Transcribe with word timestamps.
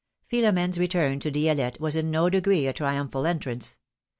Philom^ne's 0.33 0.79
return 0.79 1.19
to 1.19 1.29
Di^lette 1.29 1.79
was 1.79 1.95
in 1.95 2.09
no 2.09 2.27
degree 2.27 2.65
a 2.65 2.73
triumphal 2.73 3.27
entrance. 3.27 3.77